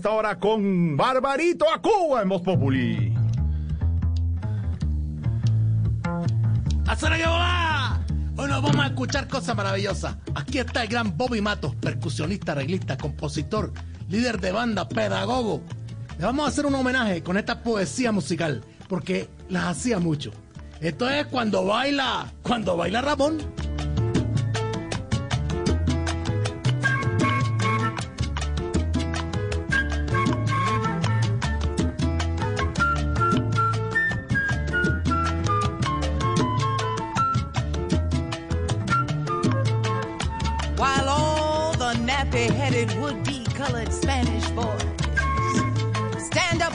[0.00, 3.12] esta hora con Barbarito a Cuba en Voz Populi.
[6.86, 8.00] ¡Hasta que volá!
[8.34, 10.16] Hoy nos vamos a escuchar cosas maravillosas.
[10.34, 13.74] Aquí está el gran Bobby Matos, percusionista, arreglista, compositor,
[14.08, 15.60] líder de banda, pedagogo.
[16.16, 20.30] Le vamos a hacer un homenaje con esta poesía musical, porque las hacía mucho.
[20.80, 23.36] Esto es cuando baila, cuando baila Ramón.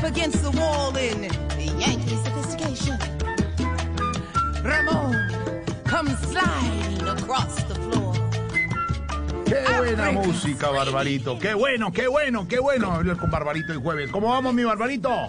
[0.06, 1.24] Against the wall in
[1.80, 2.98] Yankee sophistication,
[4.64, 5.16] Ramon
[5.84, 8.14] comes sliding across the floor.
[9.46, 11.40] Qué buena música, Barbarito.
[11.40, 14.12] Qué bueno, qué bueno, qué bueno hablar con Barbarito el jueves.
[14.12, 15.28] ¿Cómo vamos, mi Barbarito?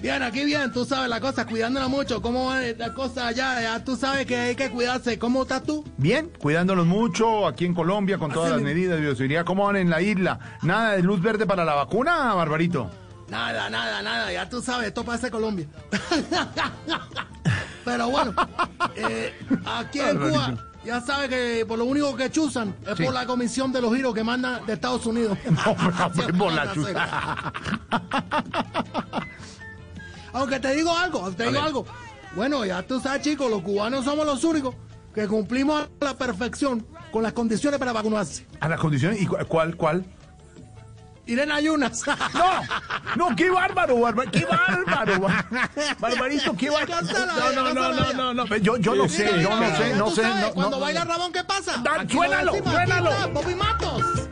[0.00, 2.22] Bien, aquí bien, tú sabes la cosa, cuidándola mucho.
[2.22, 3.60] ¿Cómo va la cosa allá?
[3.60, 5.18] Ya tú sabes que hay que cuidarse.
[5.18, 5.84] ¿Cómo estás tú?
[5.98, 9.44] Bien, cuidándolos mucho aquí en Colombia con todas las medidas de bioseguridad.
[9.44, 10.38] ¿Cómo van en la isla?
[10.62, 12.90] ¿Nada de luz verde para la vacuna, Barbarito?
[13.30, 14.32] Nada, nada, nada.
[14.32, 15.66] Ya tú sabes, esto parece Colombia.
[17.84, 18.34] Pero bueno,
[18.94, 23.04] eh, aquí en Cuba, ya sabes que por lo único que chuzan es Sí.
[23.04, 25.38] por la comisión de los giros que mandan de Estados Unidos.
[25.50, 25.74] No,
[26.14, 27.52] pues, por la chuta.
[30.32, 31.66] Aunque te digo algo, te A digo ver.
[31.68, 31.86] algo.
[32.36, 34.74] Bueno, ya tú sabes, chicos, los cubanos somos los únicos
[35.14, 38.46] que cumplimos a la perfección con las condiciones para vacunarse.
[38.60, 39.20] ¿A las condiciones?
[39.20, 40.04] ¿Y cu- cuál, cuál?
[41.30, 42.02] Ir en ayunas.
[42.34, 45.20] No, no, qué bárbaro, bárbaro, qué bárbaro.
[45.20, 47.02] Bar- Barbarito, qué bárbaro.
[47.06, 48.56] No, no, no, no, no, no.
[48.56, 50.22] Yo, yo no sé, Mira, yo no sé, no sé.
[50.54, 50.80] Cuando no.
[50.80, 51.76] baila Ramón, ¿qué pasa?
[51.78, 53.10] Lo suénalo, suénalo.
[53.32, 54.28] Bobby Matos.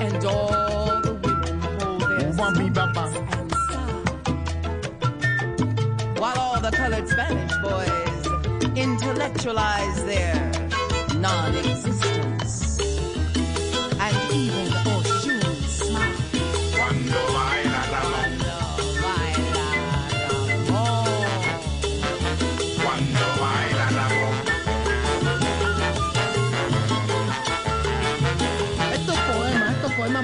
[0.00, 2.36] And all the women.
[6.18, 10.34] While all the colored Spanish boys intellectualize their
[11.16, 12.80] non-existence.
[14.00, 14.72] And even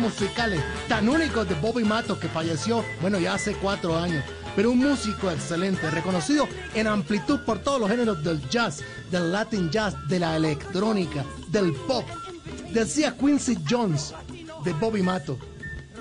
[0.04, 4.22] musicales tan únicos de Bobby Matos que falleció, bueno, ya hace cuatro años,
[4.54, 9.70] pero un músico excelente, reconocido en amplitud por todos los géneros del jazz, del latin
[9.70, 12.04] jazz, de la electrónica, del pop.
[12.70, 14.12] Decía Quincy Jones
[14.62, 15.38] de Bobby Matos.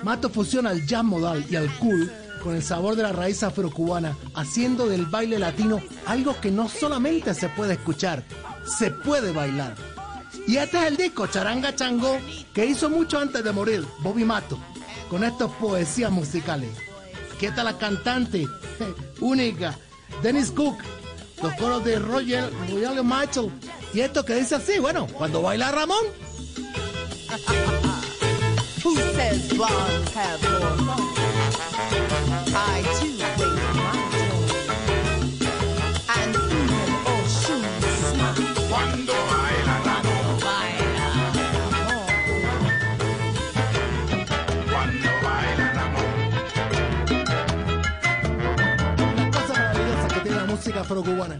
[0.02, 4.14] Matos fusiona el jazz modal y el cool con el sabor de la raíz afrocubana,
[4.34, 8.22] haciendo del baile latino algo que no solamente se puede escuchar,
[8.66, 9.93] se puede bailar.
[10.46, 12.18] Y este es el disco Charanga Changó
[12.52, 14.58] que hizo mucho antes de morir Bobby Mato
[15.08, 16.70] con estas poesías musicales.
[17.34, 18.46] Aquí está la cantante
[19.20, 19.76] única
[20.22, 20.78] Dennis Cook,
[21.42, 23.50] los coros de Roger, Roger Mitchell.
[23.92, 26.04] Y esto que dice así, bueno, cuando baila Ramón,
[50.84, 51.38] afrocubana.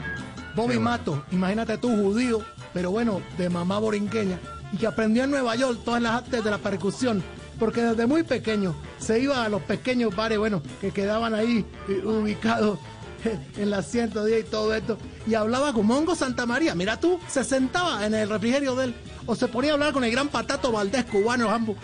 [0.54, 2.40] Bobby Mato, imagínate tú, judío,
[2.72, 4.38] pero bueno, de mamá borinqueña,
[4.72, 7.22] y que aprendió en Nueva York todas las artes de la percusión,
[7.58, 12.02] porque desde muy pequeño se iba a los pequeños bares, bueno, que quedaban ahí eh,
[12.04, 12.78] ubicados
[13.56, 14.96] en la 110 y todo esto,
[15.26, 16.74] y hablaba con Mongo Santa María.
[16.74, 18.94] Mira tú, se sentaba en el refrigerio de él,
[19.26, 21.76] o se ponía a hablar con el gran Patato Valdés, cubano ambos,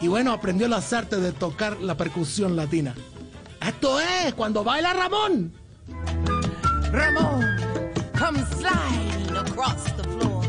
[0.00, 2.94] y bueno, aprendió las artes de tocar la percusión latina.
[3.66, 5.65] Esto es cuando baila Ramón.
[6.96, 7.44] Ramon
[8.14, 10.42] comes sliding across the floor.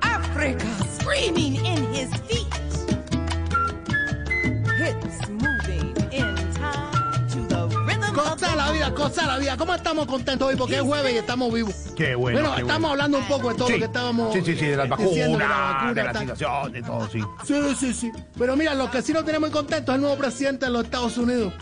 [0.00, 0.66] Africa
[0.98, 2.48] screaming in his feet.
[4.78, 9.38] Hips moving in time to the rhythm of Cosa de la vida, cosa de la
[9.38, 9.56] vida.
[9.58, 10.56] ¿Cómo estamos contentos hoy?
[10.56, 11.74] Porque es jueves y estamos vivos.
[11.94, 12.40] Qué bueno.
[12.40, 12.92] Bueno, qué estamos bueno.
[12.92, 15.38] hablando un poco de todo Sí, lo que estábamos Sí, sí, sí, de las diciendo
[15.38, 17.20] vacunas, de la vacuna, de la situación, de todo, sí.
[17.44, 18.12] Sí, sí, sí.
[18.38, 20.84] Pero mira, lo que sí nos tenemos muy contentos es el nuevo presidente de los
[20.84, 21.52] Estados Unidos.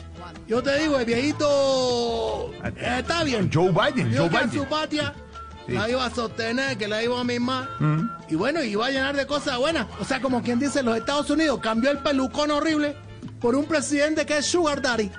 [0.52, 3.50] Yo te digo, el viejito eh, está bien.
[3.50, 4.62] Joe Biden, Dijo Joe que en Biden.
[4.64, 5.14] su patria
[5.66, 5.72] Sí.
[5.72, 7.70] la iba a sostener, que la iba a mimar.
[8.28, 9.86] Y bueno, iba a llenar de cosas buenas.
[9.98, 12.94] O sea, como quien dice, los Estados Unidos cambió el pelucón horrible
[13.40, 15.10] por un presidente que es Sugar Daddy.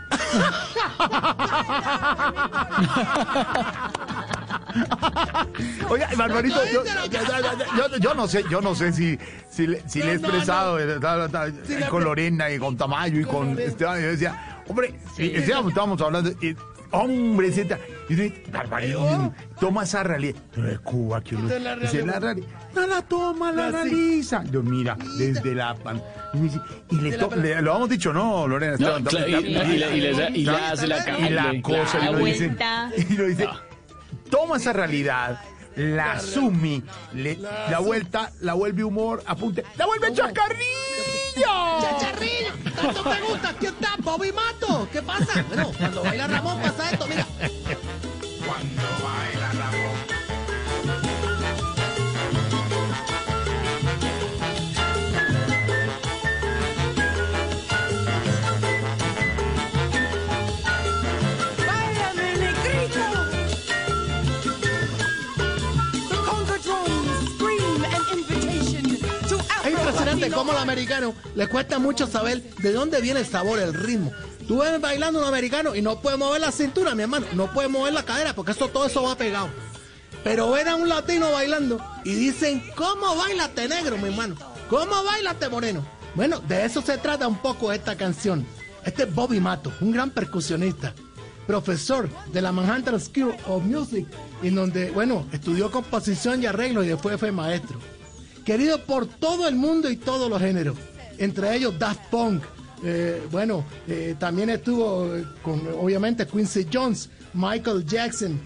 [5.89, 9.18] Oye, Barbarito, yo, yo, yo, yo no sé, yo no sé si,
[9.50, 13.19] si, le, si le he expresado eh, ta, ta, ta, con Lorena y con Tamayo
[13.19, 14.01] y con Esteban.
[14.01, 16.31] Yo decía, hombre, Esteban, estábamos hablando.
[16.42, 16.56] Y,
[16.95, 17.75] Hombre, Z.
[18.07, 20.36] Y dice, Barbarito, toma esa realidad.
[20.56, 21.48] Es Cuba que uno.
[21.48, 22.48] Dice la realidad.
[22.75, 24.44] No la toma, la realiza.
[24.51, 26.00] Yo, mira, desde la pan.
[26.36, 26.60] Y, me dice,
[26.92, 28.74] y le, to- le- lo hemos dicho, ¿no, Lorena?
[28.77, 29.39] No, Esteban, claro, y, y, y
[29.80, 32.92] le- y le- y le hace la y la cosa y la lo dice, vuelta.
[33.09, 33.48] y lo dice
[34.30, 35.39] toma esa realidad
[35.75, 36.83] la asume
[37.16, 40.12] le, la vuelta la vuelve humor apunte la vuelve
[41.33, 42.53] chacarrillo ¡Chacharrillo!
[42.75, 43.50] ¿Tanto te gusta?
[43.50, 44.88] Aquí está Bobby Mato.
[44.91, 45.44] ¿Qué pasa?
[45.47, 47.25] Bueno, cuando baila Ramón pasa esto, mira.
[47.39, 49.12] Váyame,
[70.29, 74.11] cómo al americano le cuesta mucho saber de dónde viene el sabor, el ritmo.
[74.47, 77.25] Tú ves bailando un americano y no puede mover la cintura, mi hermano.
[77.33, 79.49] No puede mover la cadera porque eso todo eso va pegado.
[80.23, 84.35] Pero ven a un latino bailando y dicen, ¿cómo bailate negro, mi hermano?
[84.69, 85.85] ¿Cómo bailate moreno?
[86.15, 88.45] Bueno, de eso se trata un poco esta canción.
[88.85, 90.93] Este es Bobby Mato, un gran percusionista,
[91.47, 94.07] profesor de la Manhattan School of Music,
[94.41, 97.79] en donde, bueno, estudió composición y arreglo y después fue maestro
[98.44, 100.78] querido por todo el mundo y todos los géneros,
[101.18, 102.44] entre ellos Daft Punk.
[102.84, 108.40] eh, bueno, eh, también estuvo eh, con obviamente Quincy Jones, Michael Jackson,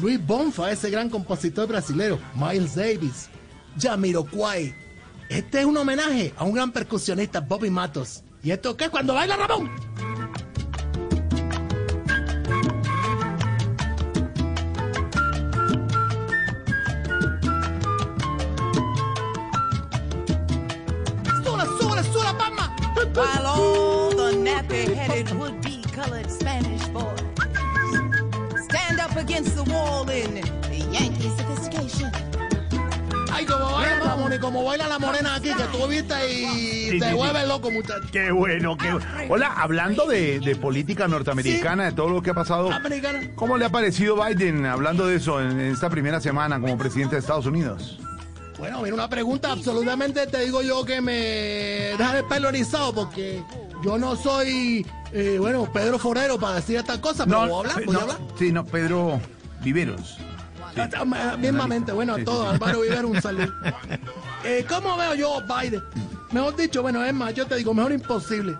[0.00, 3.28] Luis Bonfa, ese gran compositor brasilero, Miles Davis,
[3.80, 4.74] Jamiroquai.
[5.30, 8.22] Este es un homenaje a un gran percusionista, Bobby Matos.
[8.42, 9.70] ¿Y esto qué cuando baila Ramón?
[29.38, 30.34] Against the wall in
[30.92, 32.10] Yankee sophistication.
[33.32, 36.98] Ay, como baila Ramón y como baila la morena aquí, que tú viste y Sí,
[36.98, 37.48] te sí, vuelves sí.
[37.48, 38.08] loco, muchacho.
[38.10, 39.06] qué bueno qué bueno.
[39.28, 43.20] hola hablando de, de política norteamericana de todo lo que ha pasado Americana.
[43.36, 47.14] ¿cómo le ha parecido Biden hablando de eso en, en esta primera semana como presidente
[47.16, 48.00] de Estados Unidos?
[48.58, 51.12] Bueno, viene una pregunta absolutamente, te digo yo, que me
[51.96, 53.40] deja el pelo erizado porque
[53.84, 58.00] yo no soy, eh, bueno, Pedro Forero para decir estas cosas, pero a hablar, no,
[58.00, 58.18] hablar.
[58.38, 59.20] sí, no, Pedro
[59.62, 60.18] Viveros.
[60.74, 60.82] Sí.
[60.96, 62.52] Ah, Mismamente, bueno, a todos.
[62.52, 63.52] Álvaro Vivero, un saludo.
[64.44, 65.82] Eh, ¿Cómo veo yo Biden?
[66.30, 68.56] Mejor dicho, bueno, es más, yo te digo, mejor imposible.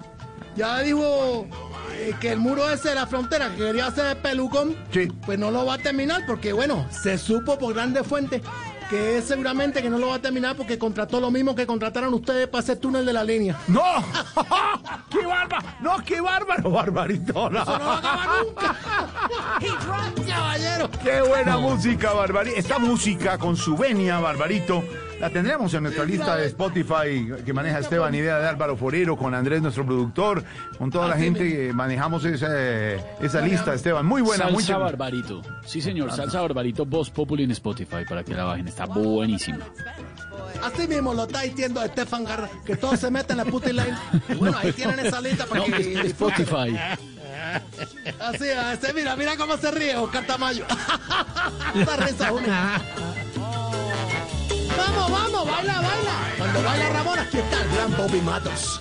[0.56, 1.46] Ya dijo
[1.92, 5.06] eh, que el muro ese de la frontera, que quería hacer el pelucón, Sí.
[5.26, 8.42] pues no lo va a terminar porque, bueno, se supo por grandes fuentes
[8.88, 12.12] que es seguramente que no lo va a terminar porque contrató lo mismo que contrataron
[12.14, 13.58] ustedes para hacer túnel de la línea.
[13.68, 13.82] ¡No!
[15.10, 15.66] ¡Qué bárbaro!
[15.80, 17.50] ¡No, qué bárbaro, barbarito!
[17.50, 17.62] no.
[17.62, 18.76] Eso no va a acabar nunca.
[20.58, 20.90] Caballero.
[21.02, 22.56] ¡Qué buena música, Barbarito!
[22.56, 24.82] Esta música con su venia, Barbarito,
[25.20, 29.34] la tendremos en nuestra lista de Spotify que maneja Esteban, idea de Álvaro Forero, con
[29.34, 30.42] Andrés, nuestro productor,
[30.78, 32.48] con toda la Así gente que manejamos esa,
[33.20, 34.04] esa lista, Esteban.
[34.06, 34.84] Muy buena, muy Salsa chévere.
[34.84, 35.42] Barbarito.
[35.64, 36.12] Sí, señor.
[36.12, 38.68] Salsa Barbarito Voz Populi en Spotify para que la bajen.
[38.68, 39.64] Está buenísima.
[40.62, 43.96] Así mismo lo está diciendo Estefan Garra, que todos se meten en la puta line.
[44.28, 46.76] Y bueno, ahí tienen esa lista para No, que Spotify.
[48.20, 50.64] Así, así, mira, mira cómo se ríe Oscar Tamayo.
[51.74, 52.80] Risa única.
[54.76, 56.34] Vamos, vamos, baila, baila.
[56.38, 58.80] Cuando baila Ramón, aquí está el gran Bobby Matos.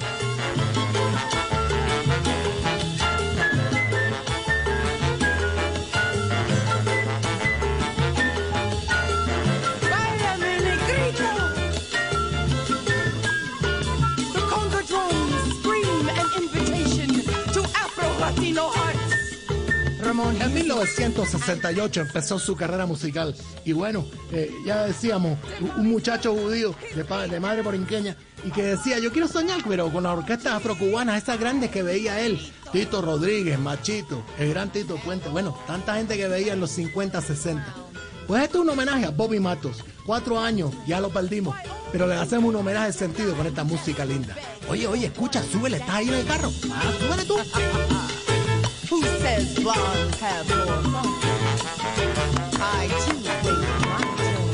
[20.29, 23.35] En 1968 empezó su carrera musical.
[23.65, 25.37] Y bueno, eh, ya decíamos,
[25.77, 28.15] un- muchacho judío de, pa- de madre borinqueña
[28.45, 32.19] y que decía, yo quiero soñar, pero con las orquestas afrocubanas, esas grandes que veía
[32.21, 32.39] él.
[32.71, 35.29] Tito Rodríguez, Machito, el gran Tito Puente.
[35.29, 37.65] Bueno, tanta gente que veía en los 50, 60.
[38.27, 39.83] Pues esto es un homenaje a Bobby Matos.
[40.05, 41.55] Cuatro años, ya lo perdimos.
[41.91, 44.35] Pero le hacemos un homenaje de sentido con esta música linda.
[44.69, 46.51] Oye, oye, escucha, súbele, estás ahí en el carro.
[46.71, 47.35] Ah, súbele tú.
[48.89, 51.07] Who says blondes have more fun?
[52.59, 54.51] I too wait my turn.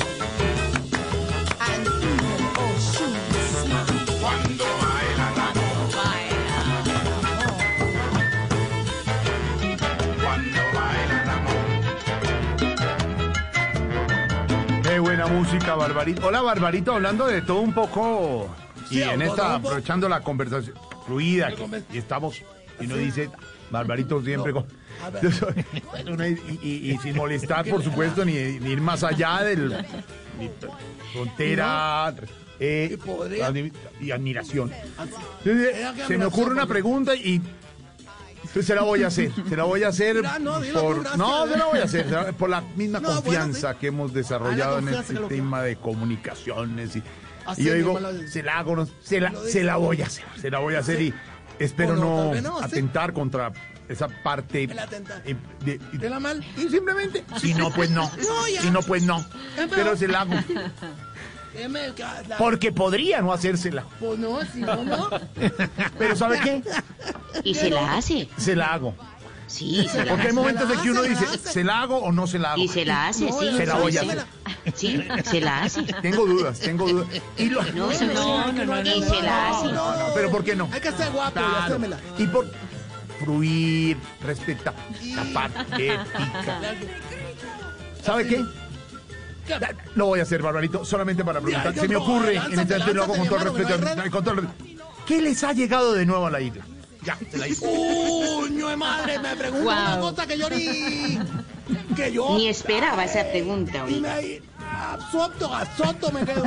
[1.69, 3.91] And even old shoes smile.
[4.21, 6.83] Cuando baila Ramón.
[14.99, 16.27] buena música, Barbarito.
[16.27, 18.49] Hola, Barbarito, hablando de todo un poco.
[18.89, 20.75] Sí, y en todo esta, aprovechando la conversación
[21.05, 22.41] fluida, que- y estamos,
[22.79, 23.29] y no dice,
[23.71, 24.65] Barbarito siempre con.
[26.61, 29.69] y, y- y sin molestar, por supuesto, ni, ni ir más allá del.
[30.39, 30.49] ni
[31.13, 32.13] frontera.
[32.59, 32.97] eh,
[33.99, 34.71] Y admiración.
[35.43, 37.41] Entonces, que se me ocurre una pregunta y
[38.61, 39.31] se la voy a hacer.
[39.49, 42.05] Se la voy a hacer Mira, no, dilo por no, se la voy a hacer
[42.11, 43.77] la- por la misma No, bueno, confianza sí.
[43.79, 47.03] que hemos desarrollado Ah, la en este que tema de comunicaciones y,
[47.57, 50.59] y yo digo, se la hago, se la, se la voy a hacer, se la
[50.59, 51.13] voy a hacer y
[51.59, 52.63] espero no, sí.
[52.65, 53.51] atentar contra
[53.89, 55.21] esa parte El atentar.
[55.25, 56.43] eh, de- y- ¿De la mal?
[56.57, 59.23] y simplemente si no pues no, No, si no pues no,
[59.55, 60.33] pero- pero se la hago
[62.37, 65.09] porque podría no hacérsela, Pues no, si no, no.
[65.99, 66.63] pero ¿sabe qué?
[67.43, 68.27] Y se la hace.
[68.37, 68.95] Se la hago.
[69.53, 71.25] Sí, se la Porque hay momentos en que uno dice.
[71.37, 72.61] ¿se la hago o no se la hago?
[72.61, 73.55] Y se la hace, No, sí.
[73.55, 74.25] se la voy a hacer.
[74.73, 75.83] Sí, se la hace.
[76.01, 77.07] Tengo dudas, tengo dudas.
[77.37, 77.91] Y lo- No,
[78.51, 79.65] no, no, no, Y se la hace.
[79.71, 80.69] No, no, pero ¿por qué no?
[80.73, 81.97] Hay que ser guapo y hacérmela.
[82.17, 82.49] Y por
[83.19, 84.73] fluir, respetar
[85.15, 86.61] la parte ética.
[88.03, 88.43] ¿Sabe qué?
[89.95, 91.75] Lo voy a hacer, Barbarito, solamente para preguntar.
[91.75, 94.11] Se me ocurre, en este lo hago todo el respeto.
[94.11, 94.83] con todo el respeto.
[95.05, 96.65] ¿Qué les ha llegado de nuevo a la isla?
[97.05, 97.65] Ya, se la hice.
[97.67, 101.17] Uño de madre, me pregunto una cosa que yo ni.
[101.95, 102.35] que yo.
[102.37, 104.01] Ni esperaba esa pregunta, Y oye.
[104.01, 104.53] me.
[104.65, 106.43] Absorto, absorto me quedo.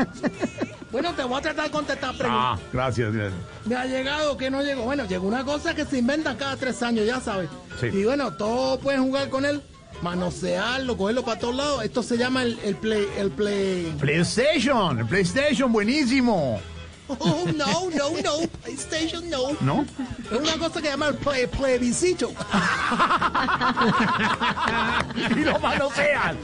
[0.91, 2.59] Bueno, te voy a tratar de contestar preguntas.
[2.59, 3.41] Ah, gracias, gracias.
[3.67, 4.83] Me ha llegado, que no llegó.
[4.85, 7.49] Bueno, llegó una cosa que se inventan cada tres años, ya sabes.
[7.81, 7.87] Sí.
[7.93, 9.61] Y bueno, todos pueden jugar con él,
[10.03, 11.85] manosearlo, cogerlo para todos lados.
[11.85, 13.95] Esto se llama el, el play, el play.
[14.01, 16.61] PlayStation, el PlayStation, buenísimo.
[17.09, 19.53] Oh, no, no, no, PlayStation no.
[19.61, 19.87] ¿No?
[20.31, 22.31] Es una cosa que llama el play, plebiscito.
[25.37, 26.37] y lo manosean.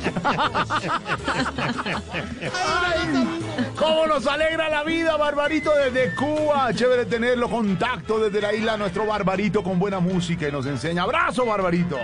[2.55, 3.29] Ay,
[3.77, 6.73] ¿Cómo nos alegra la vida, Barbarito, desde Cuba?
[6.73, 11.03] Chévere tenerlo, contacto desde la isla, nuestro Barbarito con buena música y nos enseña.
[11.03, 11.99] ¡Abrazo, Barbarito!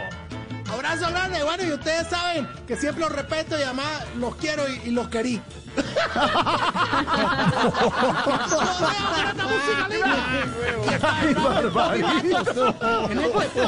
[0.70, 3.86] Abrazo grande, bueno, y ustedes saben que siempre los respeto y además
[4.18, 5.40] los quiero y, y los querí.
[11.02, 11.36] ¡Ay,
[13.42, 13.60] este